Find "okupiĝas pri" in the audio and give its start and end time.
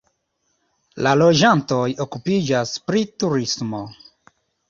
2.07-3.05